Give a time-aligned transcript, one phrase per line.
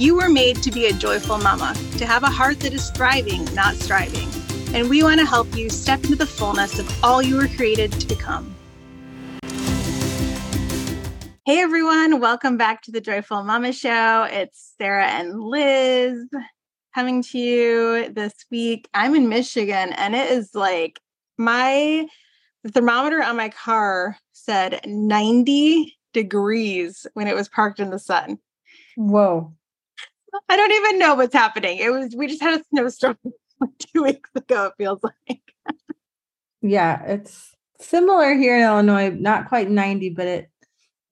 [0.00, 3.44] You were made to be a joyful mama, to have a heart that is thriving,
[3.54, 4.30] not striving.
[4.74, 7.92] And we want to help you step into the fullness of all you were created
[7.92, 8.56] to become.
[11.44, 14.26] Hey everyone, welcome back to the Joyful Mama Show.
[14.30, 16.24] It's Sara and Liz
[16.94, 18.88] coming to you this week.
[18.94, 20.98] I'm in Michigan and it is like
[21.36, 22.08] my
[22.64, 28.38] the thermometer on my car said 90 degrees when it was parked in the sun.
[28.96, 29.52] Whoa.
[30.48, 31.78] I don't even know what's happening.
[31.78, 33.18] It was we just had a snowstorm
[33.78, 35.42] two weeks ago, it feels like.
[36.62, 40.50] yeah, it's similar here in Illinois, not quite 90, but it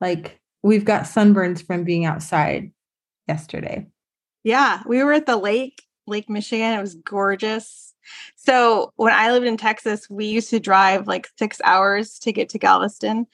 [0.01, 2.73] like we've got sunburns from being outside
[3.27, 3.87] yesterday.
[4.45, 6.79] Yeah, we were at the lake, Lake Michigan.
[6.79, 7.95] It was gorgeous.
[8.37, 12.49] So when I lived in Texas, we used to drive like six hours to get
[12.51, 13.27] to Galveston.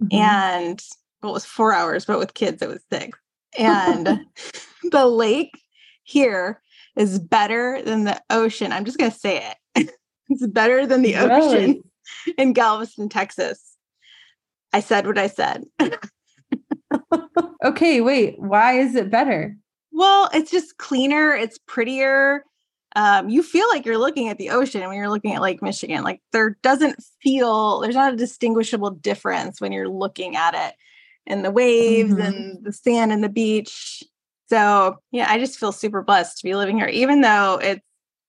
[0.00, 0.16] Mm-hmm.
[0.16, 0.82] And
[1.22, 3.18] well, it was four hours, but with kids, it was six.
[3.58, 4.26] And
[4.92, 5.58] the lake
[6.04, 6.62] here
[6.96, 8.72] is better than the ocean.
[8.72, 9.90] I'm just going to say it.
[10.28, 11.82] it's better than the ocean
[12.38, 13.76] in Galveston, Texas.
[14.72, 15.64] I said what I said.
[17.64, 18.38] okay, wait.
[18.38, 19.56] Why is it better?
[19.92, 22.44] Well, it's just cleaner, it's prettier.
[22.94, 26.02] Um, you feel like you're looking at the ocean when you're looking at Lake Michigan.
[26.02, 30.74] Like there doesn't feel, there's not a distinguishable difference when you're looking at it
[31.26, 32.22] and the waves mm-hmm.
[32.22, 34.02] and the sand and the beach.
[34.48, 37.82] So, yeah, I just feel super blessed to be living here, even though it's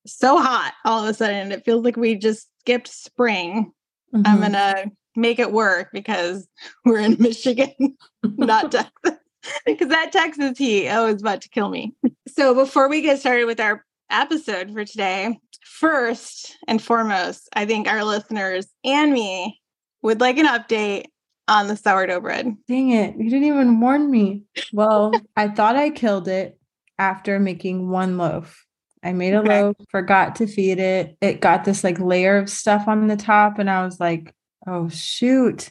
[0.08, 1.52] so hot all of a sudden.
[1.52, 3.72] It feels like we just skipped spring.
[4.14, 4.28] Mm-hmm.
[4.28, 6.48] I'm going to make it work because
[6.86, 7.74] we're in Michigan,
[8.24, 9.20] not Texas.
[9.66, 11.94] because that Texas heat, oh, is about to kill me.
[12.28, 17.88] So before we get started with our episode for today, first and foremost, I think
[17.88, 19.60] our listeners and me
[20.02, 21.06] would like an update
[21.48, 22.56] on the sourdough bread.
[22.68, 23.16] Dang it.
[23.18, 24.44] You didn't even warn me.
[24.74, 26.60] Well, I thought I killed it
[27.00, 28.66] after making one loaf.
[29.04, 29.64] I made a okay.
[29.64, 31.18] loaf, forgot to feed it.
[31.22, 34.34] It got this like layer of stuff on the top, and I was like,
[34.68, 35.70] oh shoot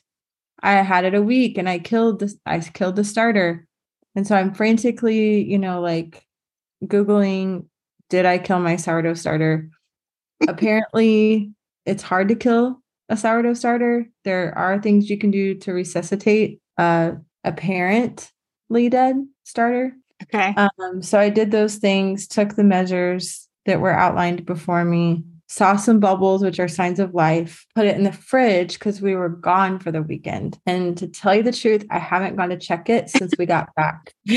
[0.63, 3.67] i had it a week and i killed this i killed the starter
[4.17, 6.27] and so i'm frantically you know like
[6.85, 7.67] googling
[8.09, 9.69] did i kill my sourdough starter
[10.49, 11.53] apparently
[11.85, 16.61] it's hard to kill a sourdough starter there are things you can do to resuscitate
[16.79, 17.13] uh,
[17.45, 23.81] a apparently dead starter okay um, so i did those things took the measures that
[23.81, 28.03] were outlined before me saw some bubbles, which are signs of life, put it in
[28.03, 30.59] the fridge because we were gone for the weekend.
[30.67, 33.75] And to tell you the truth, I haven't gone to check it since we got
[33.75, 34.13] back.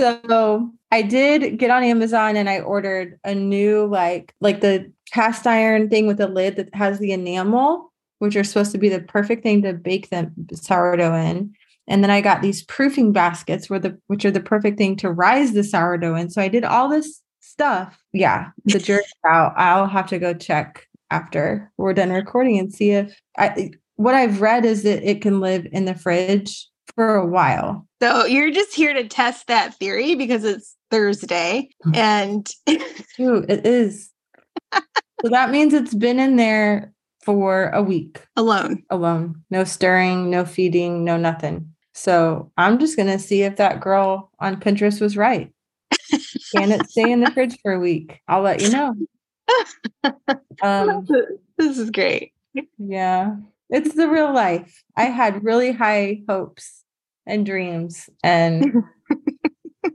[0.00, 5.46] so I did get on Amazon and I ordered a new, like, like the cast
[5.46, 9.00] iron thing with a lid that has the enamel, which are supposed to be the
[9.00, 11.54] perfect thing to bake the sourdough in.
[11.88, 15.10] And then I got these proofing baskets where the which are the perfect thing to
[15.10, 16.30] rise the sourdough in.
[16.30, 17.98] So I did all this stuff.
[18.12, 19.54] Yeah, the jury's out.
[19.56, 24.40] I'll have to go check after we're done recording and see if I what I've
[24.40, 27.86] read is that it can live in the fridge for a while.
[28.00, 31.94] So you're just here to test that theory because it's Thursday hmm.
[31.94, 34.10] and it is.
[34.74, 38.20] So that means it's been in there for a week.
[38.36, 38.82] Alone.
[38.90, 39.42] Alone.
[39.50, 41.72] No stirring, no feeding, no nothing.
[41.92, 45.52] So I'm just gonna see if that girl on Pinterest was right.
[46.54, 48.20] Can it stay in the fridge for a week?
[48.28, 48.94] I'll let you know.
[50.62, 51.06] Um,
[51.56, 52.32] this is great.
[52.78, 53.36] Yeah,
[53.70, 54.84] it's the real life.
[54.96, 56.84] I had really high hopes
[57.26, 58.10] and dreams.
[58.22, 58.84] And,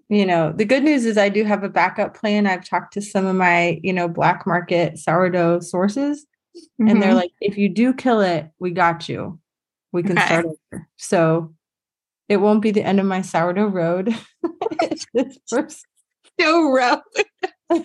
[0.09, 2.47] you know, the good news is I do have a backup plan.
[2.47, 6.89] I've talked to some of my, you know, black market sourdough sources, mm-hmm.
[6.89, 7.17] and they're mm-hmm.
[7.17, 9.39] like, if you do kill it, we got you.
[9.91, 10.25] We can okay.
[10.25, 10.87] start over.
[10.97, 11.53] So
[12.27, 14.15] it won't be the end of my sourdough road.
[15.47, 15.85] first
[16.39, 17.01] so
[17.69, 17.83] rough.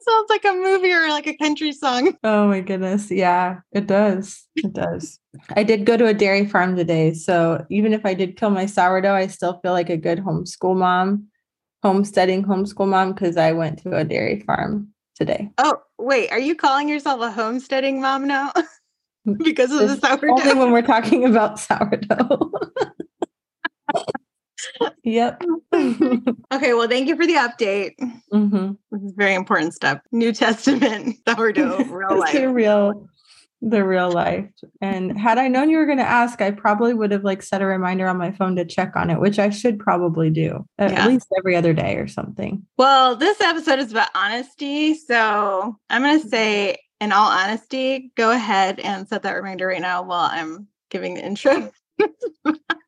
[0.00, 2.16] sounds like a movie or like a country song.
[2.22, 3.10] Oh my goodness.
[3.10, 4.46] Yeah, it does.
[4.56, 5.18] It does.
[5.56, 7.14] I did go to a dairy farm today.
[7.14, 10.76] So even if I did kill my sourdough, I still feel like a good homeschool
[10.76, 11.26] mom,
[11.82, 15.50] homesteading homeschool mom, because I went to a dairy farm today.
[15.58, 16.30] Oh, wait.
[16.30, 18.52] Are you calling yourself a homesteading mom now?
[19.38, 20.34] because of It's the sourdough?
[20.34, 22.52] Only when we're talking about sourdough.
[25.02, 25.42] yep.
[26.52, 27.92] Okay, well, thank you for the update.
[28.30, 29.98] hmm This is very important stuff.
[30.12, 32.32] New Testament sourdough, real life.
[32.32, 33.08] the real
[33.66, 34.46] the real life
[34.82, 37.62] and had i known you were going to ask i probably would have like set
[37.62, 40.90] a reminder on my phone to check on it which i should probably do at
[40.92, 41.06] Yeah.
[41.06, 44.92] least every other day or something Well, this episode is about honesty.
[44.94, 49.80] So I'm going to say, in all honesty, go ahead and set that reminder right
[49.80, 51.72] now while I'm giving the intro.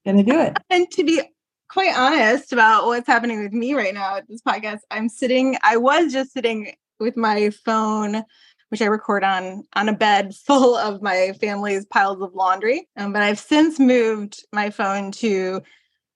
[0.05, 1.22] gonna do it and to be
[1.68, 5.76] quite honest about what's happening with me right now at this podcast, I'm sitting, I
[5.76, 8.22] was just sitting with my phone,
[8.68, 12.88] which I record on, on a bed full of my family's piles of laundry.
[12.96, 15.62] Um, but I've since moved my phone to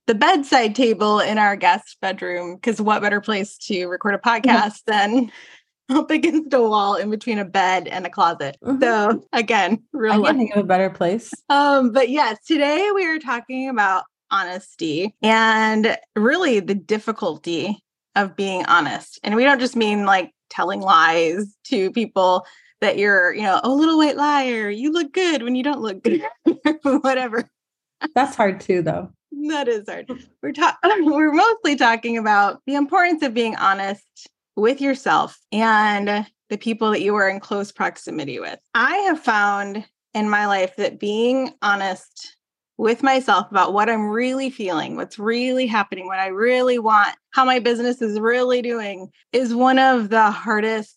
[0.07, 4.85] the bedside table in our guest bedroom because what better place to record a podcast
[4.87, 5.31] than
[5.91, 8.57] up against a wall in between a bed and a closet.
[8.65, 8.81] Mhm.
[8.81, 10.37] So again, i real can life.
[10.37, 15.97] think of a better place Um, but yes, today we are talking about honesty and
[16.17, 17.83] really the difficulty
[18.17, 19.19] of being honest.
[19.23, 22.47] And we don't just mean like telling lies to people
[22.81, 26.03] that you're, you know, a little white liar, you look good when you don't look
[26.03, 26.23] good,
[26.83, 27.49] whatever.
[28.15, 29.11] that's hard too though
[29.49, 30.11] That is hard.
[30.43, 36.59] We're talking we're mostly talking about the importance of being honest with yourself and the
[36.59, 38.59] people that you are in close proximity with.
[38.75, 39.85] I have found
[40.15, 42.37] in my life that being honest
[42.81, 47.45] with myself about what I'm really feeling, what's really happening, what I really want, how
[47.45, 50.97] my business is really doing is one of the hardest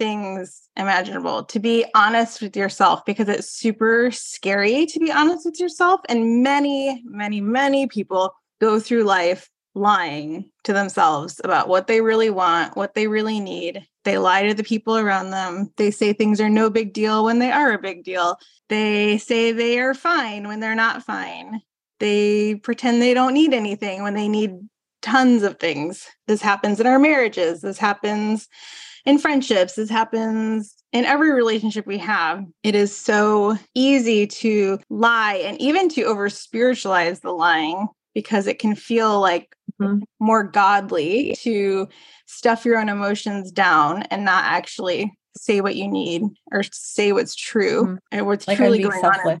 [0.00, 5.60] things imaginable to be honest with yourself because it's super scary to be honest with
[5.60, 6.00] yourself.
[6.08, 12.30] And many, many, many people go through life lying to themselves about what they really
[12.30, 13.86] want, what they really need.
[14.04, 15.70] They lie to the people around them.
[15.76, 18.38] They say things are no big deal when they are a big deal.
[18.68, 21.60] They say they are fine when they're not fine.
[22.00, 24.58] They pretend they don't need anything when they need
[25.02, 26.06] tons of things.
[26.26, 27.60] This happens in our marriages.
[27.60, 28.48] This happens
[29.04, 29.74] in friendships.
[29.74, 32.44] This happens in every relationship we have.
[32.62, 38.58] It is so easy to lie and even to over spiritualize the lying because it
[38.58, 40.02] can feel like Mhm.
[40.18, 41.88] more godly to
[42.26, 47.34] stuff your own emotions down and not actually say what you need or say what's
[47.34, 47.98] true Mhm.
[48.10, 49.38] and what's like truly going on.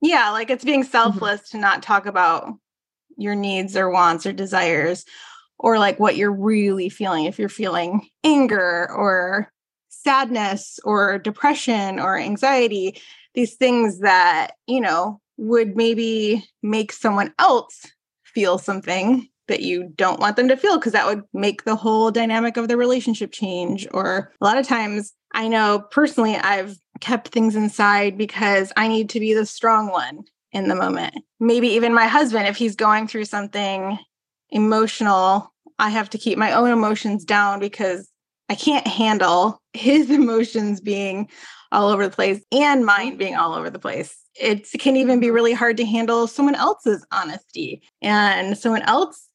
[0.00, 2.52] Yeah, like it's being selfless to not talk about
[3.16, 5.04] your needs or wants or desires
[5.58, 7.24] or like what you're really feeling.
[7.24, 9.50] If you're feeling anger or
[9.88, 13.00] sadness or depression or anxiety,
[13.34, 17.86] these things that, you know, would maybe make someone else
[18.22, 22.10] feel something that you don't want them to feel because that would make the whole
[22.10, 23.86] dynamic of the relationship change.
[23.92, 29.10] Or a lot of times, I know personally, I've kept things inside because I need
[29.10, 31.14] to be the strong one in the moment.
[31.38, 33.98] Maybe even my husband, if he's going through something
[34.50, 38.10] emotional, I have to keep my own emotions down because
[38.48, 41.28] I can't handle his emotions being
[41.72, 44.16] all over the place and mine being all over the place.
[44.34, 45.34] It can even be mm-hmm.
[45.34, 49.28] really hard to handle someone else's honesty and someone else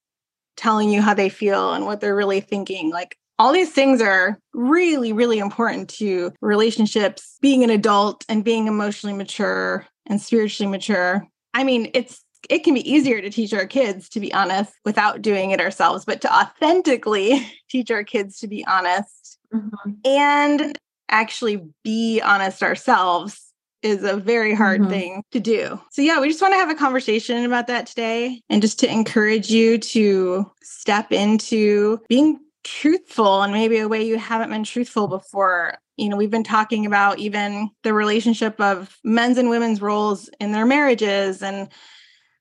[0.61, 2.91] telling you how they feel and what they're really thinking.
[2.91, 8.67] Like all these things are really, really important to relationships, being an adult and being
[8.67, 11.27] emotionally mature and spiritually mature.
[11.53, 15.21] I mean, it's it can be easier to teach our kids to be honest without
[15.21, 19.97] doing it ourselves, but to authentically teach our kids to be honest Mhm.
[20.05, 20.77] and
[21.09, 23.50] actually be honest ourselves
[23.83, 24.89] is a very hard Mhm.
[24.89, 25.79] thing to do.
[25.91, 28.91] So, yeah, we just want to have a conversation about that today and just to
[28.91, 35.07] encourage you to step into being truthful and maybe a way you haven't been truthful
[35.07, 35.77] before.
[35.97, 40.51] You know, we've been talking about even the relationship of men's and women's roles in
[40.51, 41.69] their marriages and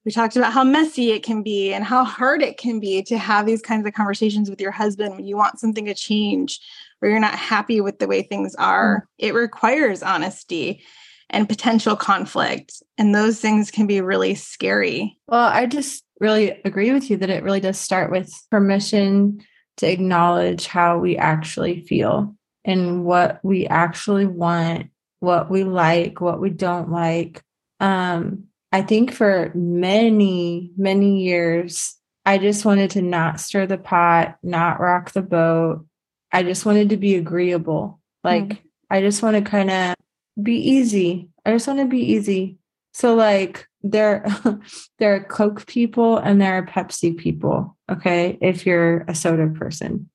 [0.04, 3.18] we talked about how messy it can be and how hard it can be to
[3.18, 6.58] have these kinds of conversations with your husband when you want something to change
[7.02, 9.06] or you're not happy with the way things are.
[9.18, 10.82] It requires honesty
[11.30, 12.82] and potential conflict.
[12.98, 15.18] And those things can be really scary.
[15.26, 19.44] Well, I just really agree with you that it really does start with permission
[19.78, 22.34] to acknowledge how we actually feel
[22.64, 24.88] and what we actually want,
[25.20, 27.42] what we like, what we don't like.
[27.78, 31.96] Um, I think for many, many years,
[32.26, 35.86] I just wanted to not stir the pot, not rock the boat,
[36.32, 38.00] I just wanted to be agreeable.
[38.22, 38.58] Like mm.
[38.88, 39.94] I just want to kind of
[40.40, 41.28] be easy.
[41.44, 42.58] I just want to be easy.
[42.92, 44.26] So like there
[44.98, 48.38] there are Coke people and there are Pepsi people, okay?
[48.40, 50.10] If you're a soda person.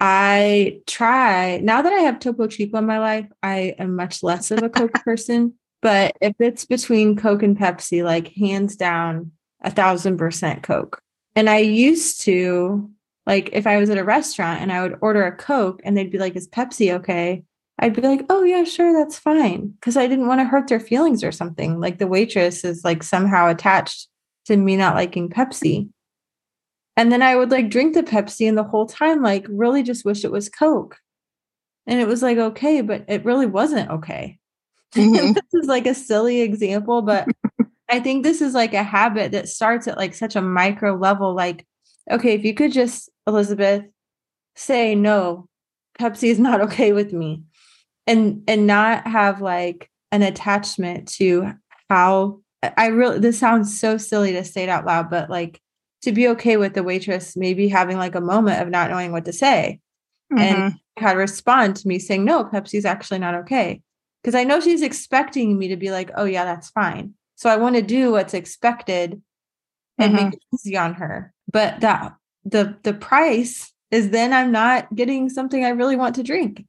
[0.00, 4.50] I try now that I have Topo Chico in my life, I am much less
[4.50, 5.54] of a Coke person.
[5.80, 11.00] But if it's between Coke and Pepsi, like hands down, a thousand percent Coke.
[11.34, 12.90] And I used to,
[13.26, 16.10] like, if I was at a restaurant and I would order a Coke and they'd
[16.10, 17.44] be like, Is Pepsi okay?
[17.78, 19.74] I'd be like, Oh, yeah, sure, that's fine.
[19.82, 21.80] Cause I didn't want to hurt their feelings or something.
[21.80, 24.08] Like, the waitress is like somehow attached
[24.46, 25.88] to me not liking Pepsi.
[26.96, 30.04] And then I would like drink the Pepsi and the whole time, like, really just
[30.04, 30.96] wish it was Coke.
[31.86, 34.38] And it was like, okay, but it really wasn't okay.
[34.94, 35.32] Mm-hmm.
[35.34, 37.28] this is like a silly example, but
[37.90, 41.34] I think this is like a habit that starts at like such a micro level.
[41.34, 41.66] Like,
[42.10, 43.84] okay, if you could just, Elizabeth,
[44.56, 45.46] say no,
[46.00, 47.42] Pepsi is not okay with me.
[48.08, 51.52] And and not have like an attachment to
[51.88, 52.40] how
[52.76, 55.60] I really this sounds so silly to say it out loud, but like
[56.02, 59.26] to be okay with the waitress maybe having like a moment of not knowing what
[59.26, 59.80] to say.
[60.32, 60.42] Mm-hmm.
[60.42, 63.80] And how to respond to me saying, no, Pepsi's actually not okay.
[64.22, 67.14] Because I know she's expecting me to be like, oh yeah, that's fine.
[67.36, 69.22] So I want to do what's expected
[69.96, 70.24] and mm-hmm.
[70.24, 71.32] make it easy on her.
[71.50, 76.22] But that the the price is then I'm not getting something I really want to
[76.22, 76.66] drink.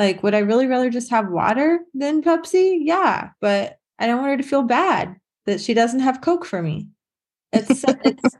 [0.00, 2.78] Like, would I really rather just have water than Pepsi?
[2.80, 5.16] Yeah, but I don't want her to feel bad
[5.46, 6.88] that she doesn't have Coke for me.
[7.52, 8.36] It's, it's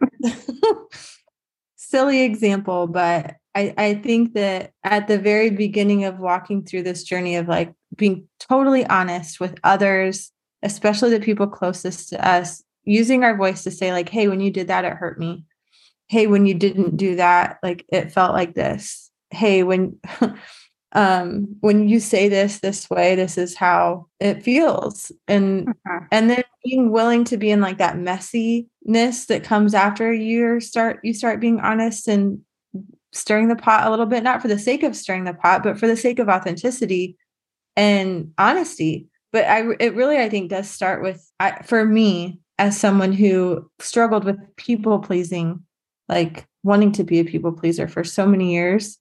[1.76, 7.04] silly example, but I, I think that at the very beginning of walking through this
[7.04, 13.24] journey of like being totally honest with others especially the people closest to us, using
[13.24, 15.44] our voice to say, like, hey, when you did that, it hurt me.
[16.08, 19.10] Hey, when you didn't do that, like it felt like this.
[19.30, 19.98] Hey, when
[20.92, 26.00] um when you say this this way this is how it feels and uh-huh.
[26.10, 30.98] and then being willing to be in like that messiness that comes after you start
[31.04, 32.40] you start being honest and
[33.12, 35.78] stirring the pot a little bit not for the sake of stirring the pot but
[35.78, 37.16] for the sake of authenticity
[37.76, 42.78] and honesty but I it really I think does start with I, for me as
[42.78, 45.62] someone who struggled with people pleasing,
[46.08, 48.98] like wanting to be a people pleaser for so many years.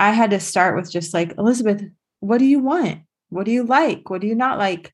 [0.00, 1.82] I had to start with just like Elizabeth,
[2.20, 3.00] what do you want?
[3.28, 4.08] What do you like?
[4.08, 4.92] What do you not like?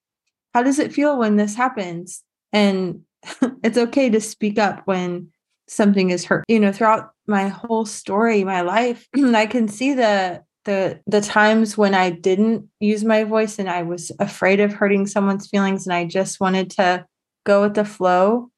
[0.52, 2.22] How does it feel when this happens?
[2.52, 3.02] And
[3.62, 5.28] it's okay to speak up when
[5.68, 6.44] something is hurt.
[6.48, 11.78] You know, throughout my whole story, my life, I can see the the the times
[11.78, 15.94] when I didn't use my voice and I was afraid of hurting someone's feelings and
[15.94, 17.06] I just wanted to
[17.44, 18.50] go with the flow,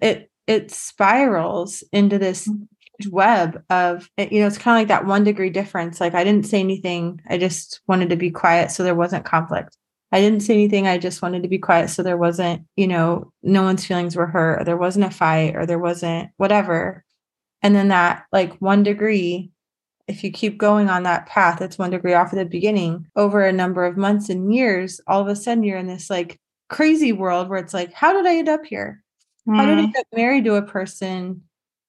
[0.00, 2.64] it it spirals into this mm-hmm.
[3.08, 6.46] Web of you know it's kind of like that one degree difference like i didn't
[6.46, 9.76] say anything i just wanted to be quiet so there wasn't conflict
[10.12, 13.32] i didn't say anything i just wanted to be quiet so there wasn't you know
[13.42, 17.04] no one's feelings were hurt or there wasn't a fight or there wasn't whatever
[17.62, 19.50] and then that like one degree
[20.08, 23.44] if you keep going on that path, it's one degree off at the beginning over
[23.44, 27.12] a number of months and years, all of a sudden you're in this like crazy
[27.12, 29.02] world where it's like, how did I end up here?
[29.48, 29.56] Mm.
[29.56, 31.42] How did I get married to a person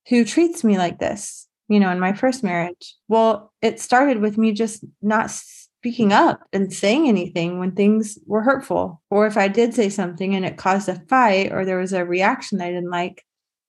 [0.10, 1.48] who treats me like this?
[1.70, 2.96] You know, in my first marriage.
[3.08, 8.42] Well, it started with me just not speaking up and saying anything when things were
[8.42, 9.02] hurtful.
[9.10, 12.06] Or if I did say something and it caused a fight or there was a
[12.06, 13.24] reaction I didn't like,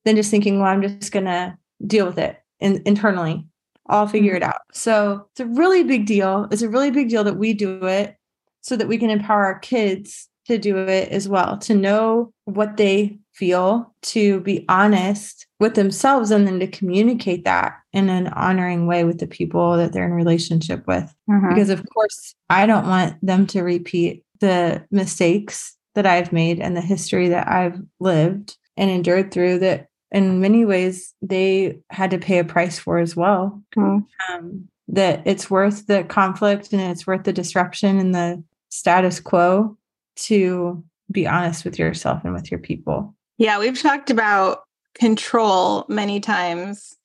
[0.05, 3.47] then just thinking, well, I'm just going to deal with it in, internally
[3.87, 4.45] I'll figure mm-hmm.
[4.45, 4.61] it out.
[4.73, 6.49] So it's a really big deal.
[6.51, 8.17] It's a really big deal that we do it
[8.61, 12.77] so that we can empower our kids to do it as well, to know what
[12.77, 18.87] they feel, to be honest with themselves, and then to communicate that in an honoring
[18.87, 21.15] way with the people that they're in relationship with.
[21.29, 21.49] Mm-hmm.
[21.49, 26.77] Because, of course, I don't want them to repeat the mistakes that I've made and
[26.77, 32.19] the history that I've lived and endured through that in many ways they had to
[32.19, 33.63] pay a price for as well.
[33.75, 34.05] Mm.
[34.29, 39.79] Um, that it's worth the conflict and it's worth the disruption and the status quo
[40.17, 43.15] to be honest with yourself and with your people.
[43.39, 44.64] Yeah, we've talked about
[44.95, 46.97] control many times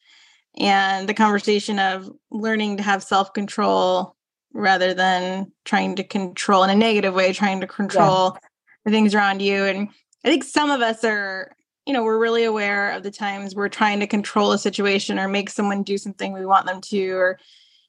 [0.58, 4.15] and the conversation of learning to have self control
[4.53, 8.39] rather than trying to control in a negative way, trying to control yeah.
[8.86, 9.63] the things around you.
[9.63, 9.89] And
[10.25, 11.55] I think some of us are
[11.89, 15.27] you know, we're really aware of the times we're trying to control a situation or
[15.27, 17.39] make someone do something we want them to, or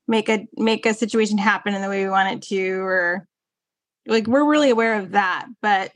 [0.09, 3.29] make a make a situation happen in the way we want it to, or
[4.07, 5.49] like we're really aware of that.
[5.61, 5.93] But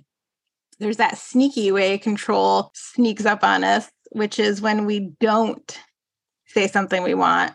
[0.79, 5.79] there's that sneaky way control sneaks up on us, which is when we don't
[6.47, 7.53] say something we want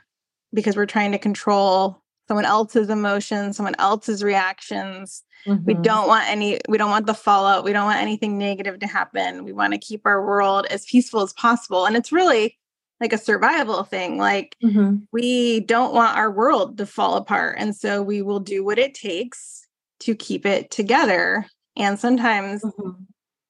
[0.54, 5.24] because we're trying to control someone else's emotions, someone else's reactions.
[5.48, 5.66] Mm-hmm.
[5.66, 7.64] We don't want any, we don't want the fallout.
[7.64, 9.46] We don't want anything negative to happen.
[9.46, 11.86] We want to keep our world as peaceful as possible.
[11.86, 12.58] And it's really
[13.00, 14.18] like a survival thing.
[14.18, 14.98] Like mm-hmm.
[15.12, 17.56] we don't want our world to fall apart.
[17.58, 19.66] And so we will do what it takes
[20.02, 21.46] to keep it together.
[21.78, 23.04] And sometimes mm-hmm.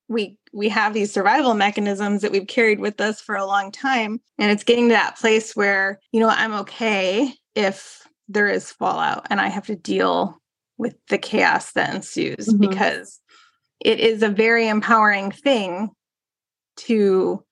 [0.08, 4.20] we we have these survival mechanisms that we've carried with us for a long time.
[4.38, 9.28] And it's getting to that place where, you know, I'm okay if there is fallout
[9.30, 10.42] and I have to deal
[10.78, 12.58] with the chaos that ensues mm-hmm.
[12.58, 13.20] because
[13.80, 15.90] it is a very empowering thing
[16.78, 17.44] to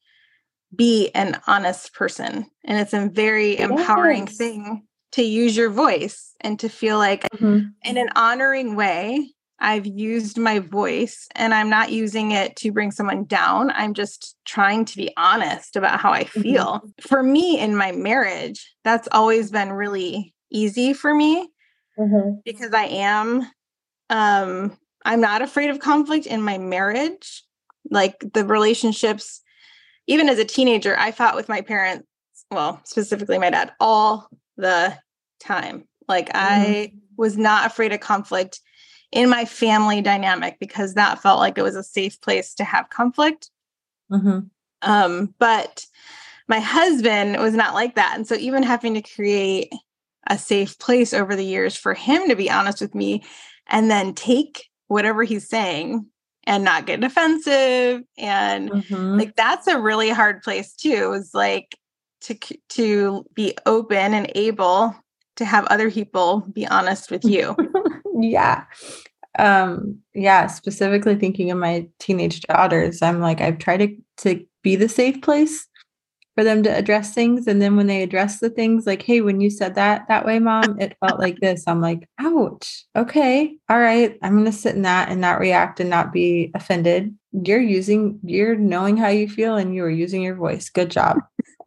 [0.76, 2.46] be an honest person.
[2.66, 3.70] And it's a very yes.
[3.70, 7.68] empowering thing to use your voice and to feel like, mm-hmm.
[7.84, 12.92] in an honoring way, I've used my voice and I'm not using it to bring
[12.92, 13.72] someone down.
[13.72, 16.42] I'm just trying to be honest about how I mm-hmm.
[16.42, 16.66] feel.
[16.66, 17.08] Mm-hmm.
[17.08, 21.50] For me in my marriage, that's always been really easy for me
[21.98, 22.40] mm-hmm.
[22.46, 23.50] because I am
[24.10, 27.44] um I'm not afraid of conflict in my marriage.
[27.90, 29.42] Like the relationships
[30.08, 32.08] even as a teenager, I fought with my parents,
[32.50, 34.98] well, specifically my dad, all the
[35.40, 35.86] time.
[36.08, 36.38] Like mm-hmm.
[36.38, 38.62] I was not afraid of conflict
[39.12, 42.90] in my family dynamic because that felt like it was a safe place to have
[42.90, 43.50] conflict.
[44.12, 44.40] Mm-hmm.
[44.82, 45.86] Um, but
[46.48, 48.14] my husband was not like that.
[48.16, 49.72] And so even having to create
[50.30, 53.24] a safe place over the years for him to be honest with me
[53.68, 56.06] and then take whatever he's saying
[56.46, 59.18] and not get defensive and mm-hmm.
[59.18, 61.78] like that's a really hard place too is like
[62.22, 62.36] to
[62.70, 64.96] to be open and able
[65.36, 67.56] to have other people be honest with you
[68.22, 68.66] yeah.
[69.40, 74.76] Um yeah specifically thinking of my teenage daughters i'm like i've tried to to be
[74.76, 75.68] the safe place
[76.36, 79.40] for them to address things and then when they address the things like hey when
[79.40, 83.80] you said that that way mom it felt like this i'm like ouch okay all
[83.80, 87.16] right i'm going to sit in that and not react and not be offended.
[87.32, 91.18] You're using you're knowing how you feel and you are using your voice good job.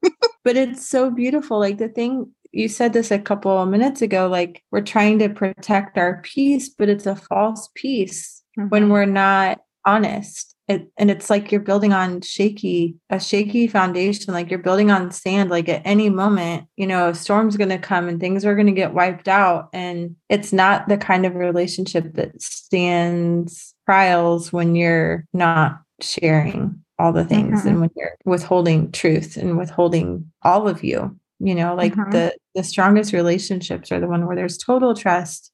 [0.42, 4.28] But it's so beautiful like the thing you said this a couple of minutes ago
[4.28, 8.68] like we're trying to protect our peace but it's a false peace mm-hmm.
[8.68, 14.32] when we're not honest it, and it's like you're building on shaky a shaky foundation
[14.32, 17.78] like you're building on sand like at any moment you know a storm's going to
[17.78, 21.34] come and things are going to get wiped out and it's not the kind of
[21.34, 27.68] relationship that stands trials when you're not sharing all the things mm-hmm.
[27.68, 32.10] and when you're withholding truth and withholding all of you you know like mm-hmm.
[32.10, 35.50] the the strongest relationships are the one where there's total trust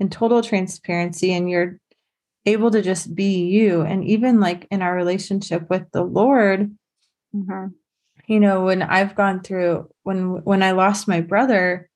[0.00, 1.78] and total transparency and you're
[2.46, 6.70] able to just be you and even like in our relationship with the lord
[7.34, 7.66] mm-hmm.
[8.26, 11.88] you know when i've gone through when when i lost my brother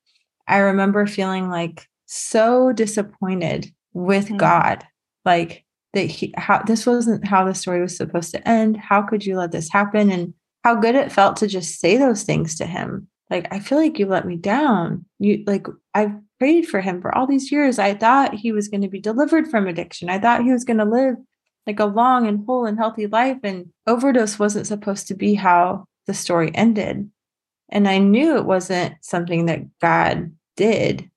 [0.46, 4.38] i remember feeling like so disappointed with mm-hmm.
[4.38, 4.84] god
[5.24, 9.24] like that he how this wasn't how the story was supposed to end how could
[9.24, 12.66] you let this happen and how good it felt to just say those things to
[12.66, 17.00] him like i feel like you let me down you like i've prayed for him
[17.00, 17.78] for all these years.
[17.78, 20.08] I thought he was going to be delivered from addiction.
[20.08, 21.16] I thought he was going to live
[21.66, 23.38] like a long and full and healthy life.
[23.42, 27.10] And overdose wasn't supposed to be how the story ended.
[27.68, 31.10] And I knew it wasn't something that God did.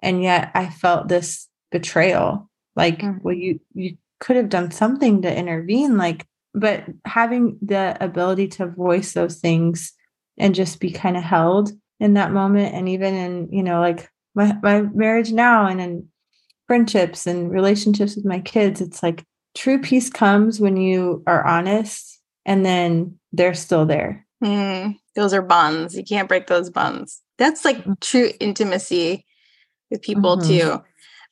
[0.00, 2.50] And yet I felt this betrayal.
[2.74, 3.18] Like, mm-hmm.
[3.22, 5.96] well, you you could have done something to intervene.
[5.96, 9.92] Like, but having the ability to voice those things
[10.38, 11.70] and just be kind of held
[12.00, 12.74] in that moment.
[12.74, 16.08] And even in you know like my my marriage now and in
[16.66, 22.20] friendships and relationships with my kids it's like true peace comes when you are honest
[22.44, 24.26] and then they're still there.
[24.42, 25.96] Mm, those are bonds.
[25.96, 27.22] You can't break those bonds.
[27.38, 27.92] That's like mm-hmm.
[28.00, 29.26] true intimacy
[29.90, 30.48] with people mm-hmm.
[30.48, 30.82] too.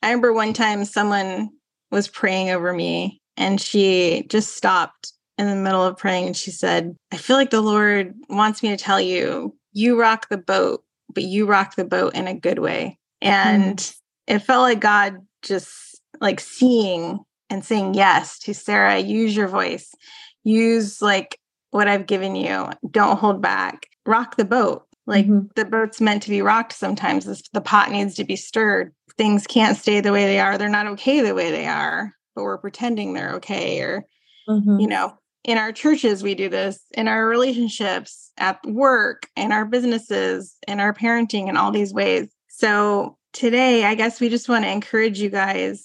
[0.02, 1.50] I remember one time someone
[1.90, 6.50] was praying over me and she just stopped in the middle of praying and she
[6.50, 10.84] said i feel like the lord wants me to tell you you rock the boat
[11.14, 12.98] but you rock the boat in a good way.
[13.22, 13.96] And mm.
[14.26, 17.20] it felt like God just like seeing
[17.50, 19.94] and saying yes to Sara, use your voice,
[20.42, 21.38] use like
[21.70, 22.68] what I've given you.
[22.90, 23.86] Don't hold back.
[24.06, 24.86] Rock the boat.
[25.06, 25.46] Like mm-hmm.
[25.54, 27.24] the boat's meant to be rocked sometimes.
[27.52, 28.94] the pot needs to be stirred.
[29.16, 30.58] Things can't stay the way they are.
[30.58, 33.80] They're not okay the way they are, but we're pretending they're okay.
[33.80, 34.04] Or,
[34.48, 34.80] mm-hmm.
[34.80, 39.66] you know, in our churches, we do this, in our relationships, at work, in our
[39.66, 42.28] businesses, in our parenting, in all these ways.
[42.48, 45.84] So today, I guess we just want to encourage you guys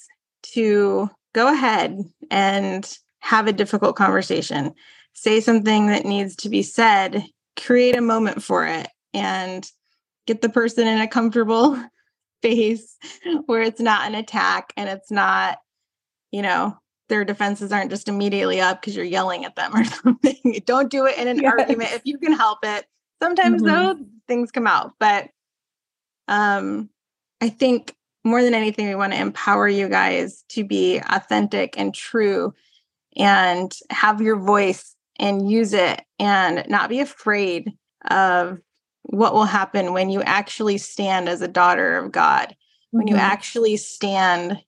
[0.54, 2.00] to go ahead
[2.32, 4.74] and have a difficult conversation.
[5.14, 7.26] Say something that needs to be said,
[7.62, 9.70] create a moment for it, and
[10.26, 11.82] get the person in a comfortable
[12.40, 12.96] space
[13.48, 15.58] where it's not an attack and it's not,
[16.32, 16.78] you know,
[17.10, 20.62] their defenses aren't just immediately up because you're yelling at them or something.
[20.66, 21.54] Don't do it in an yes.
[21.58, 22.86] argument if you can help it.
[23.22, 24.00] Sometimes mm-hmm.
[24.00, 25.30] though things come out, but
[26.28, 26.90] um
[27.42, 31.94] I think more than anything we want to empower you guys to be authentic and
[31.94, 32.54] true
[33.16, 37.74] and have your voice and use it and not be afraid
[38.10, 38.60] of
[39.04, 42.56] what will happen when you actually stand as a daughter of God,
[42.92, 43.16] when mm-hmm.
[43.16, 44.62] you actually stand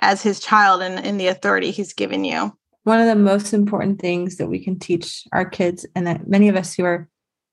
[0.00, 2.56] as his child and in the authority he's given you.
[2.84, 6.48] One of the most important things that we can teach our kids, and that many
[6.48, 7.08] of us who are,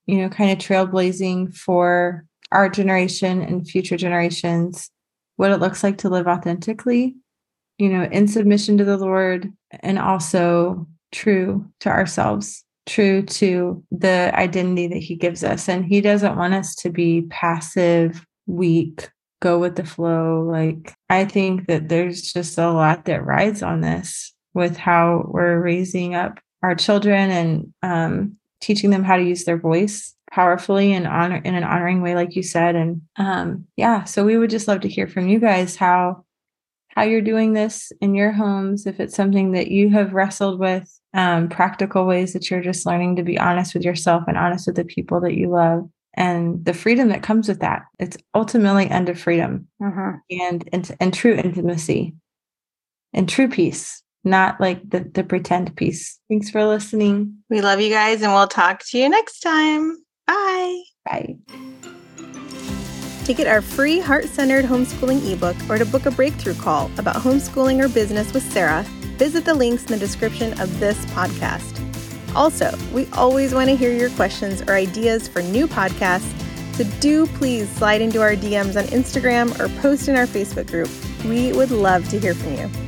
[0.06, 4.90] you know, kind of trailblazing for our generation and future generations,
[5.36, 7.16] what it looks like to live authentically,
[7.78, 14.32] you know, in submission to the Lord and also true to ourselves, true to the
[14.36, 15.68] identity that He gives us.
[15.68, 19.10] And He doesn't want us to be passive, weak,
[19.46, 20.42] go with the flow.
[20.42, 25.62] Like, I think that there's just a lot that rides on this with how we're
[25.62, 31.06] raising up our children and um, teaching them how to use their voice powerfully and
[31.06, 32.76] honor in an honoring way, like you said.
[32.76, 36.26] And um, yeah, so we would just love to hear from you guys how
[36.90, 40.90] how you're doing this in your homes, if it's something that you have wrestled with,
[41.14, 44.78] um, practical ways that you're just learning to be honest with yourself and honest with
[44.78, 47.84] the people that you love and the freedom that comes with that.
[48.00, 50.18] It's ultimately end of freedom mm-hmm.
[50.32, 52.16] and, and and true intimacy
[53.14, 56.20] and true peace, not like the the pretend peace.
[56.30, 57.38] Thanks for listening.
[57.50, 59.98] We love you guys, and we'll talk to you next time.
[60.28, 60.82] Bye.
[61.06, 61.38] Bye.
[63.26, 67.16] To get our free heart centered homeschooling ebook or to book a breakthrough call about
[67.16, 68.84] homeschooling or business with Sara,
[69.18, 71.85] visit the links in the description of this podcast.
[72.36, 76.32] Also, we always want to hear your questions or ideas for new podcasts,
[76.76, 80.90] so do please slide into our DMs on Instagram or post in our Facebook group.
[81.24, 82.85] We would love to hear from you.